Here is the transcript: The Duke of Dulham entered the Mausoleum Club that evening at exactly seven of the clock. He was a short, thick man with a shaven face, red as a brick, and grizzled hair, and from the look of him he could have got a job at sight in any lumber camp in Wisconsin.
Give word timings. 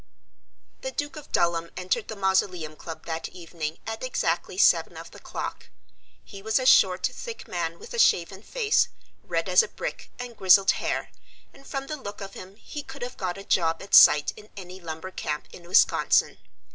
The 0.81 0.89
Duke 0.89 1.15
of 1.15 1.31
Dulham 1.31 1.69
entered 1.77 2.07
the 2.07 2.15
Mausoleum 2.15 2.75
Club 2.75 3.05
that 3.05 3.29
evening 3.29 3.77
at 3.85 4.01
exactly 4.01 4.57
seven 4.57 4.97
of 4.97 5.11
the 5.11 5.19
clock. 5.19 5.67
He 6.23 6.41
was 6.41 6.57
a 6.57 6.65
short, 6.65 7.05
thick 7.05 7.47
man 7.47 7.77
with 7.77 7.93
a 7.93 7.99
shaven 7.99 8.41
face, 8.41 8.87
red 9.23 9.47
as 9.47 9.61
a 9.61 9.67
brick, 9.67 10.09
and 10.17 10.35
grizzled 10.35 10.71
hair, 10.71 11.11
and 11.53 11.67
from 11.67 11.85
the 11.85 11.97
look 11.97 12.19
of 12.19 12.33
him 12.33 12.55
he 12.55 12.81
could 12.81 13.03
have 13.03 13.15
got 13.15 13.37
a 13.37 13.43
job 13.43 13.79
at 13.83 13.93
sight 13.93 14.33
in 14.35 14.49
any 14.57 14.79
lumber 14.79 15.11
camp 15.11 15.45
in 15.53 15.67
Wisconsin. 15.67 16.39